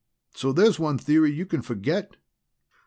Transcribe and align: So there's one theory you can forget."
So 0.33 0.51
there's 0.51 0.79
one 0.79 0.97
theory 0.97 1.31
you 1.31 1.45
can 1.45 1.61
forget." 1.61 2.15